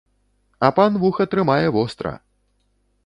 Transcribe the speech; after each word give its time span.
А 0.67 0.69
пан 0.77 0.93
вуха 1.01 1.23
трымае 1.33 1.67
востра! 1.77 2.13